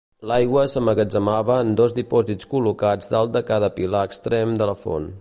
[0.29, 5.09] L'aigua s'emmagatzemava en dos dipòsits col·locats dalt de cada pilar extrem de la font.